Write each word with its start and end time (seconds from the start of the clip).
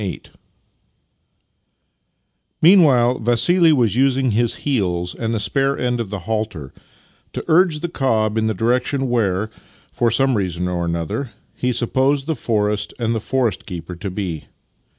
VIII 0.01 0.21
Meanwhile 2.59 3.19
Vassili 3.19 3.71
was 3.71 3.95
using 3.95 4.31
his 4.31 4.55
heels 4.65 5.13
and 5.13 5.31
the 5.31 5.39
spare 5.39 5.77
end 5.77 5.99
of 6.01 6.09
the 6.09 6.21
halter 6.21 6.73
to 7.33 7.45
urge 7.47 7.81
the 7.81 7.87
cob 7.87 8.35
in 8.35 8.47
the 8.47 8.55
direction 8.55 9.11
where, 9.11 9.51
for 9.93 10.09
some 10.09 10.35
reason 10.35 10.67
or 10.67 10.85
another, 10.85 11.33
he 11.53 11.71
supposed 11.71 12.25
the 12.25 12.33
forest 12.35 12.95
and 12.97 13.13
the 13.13 13.19
forest 13.19 13.67
keeper 13.67 13.95
to 13.95 14.09
be. 14.09 14.45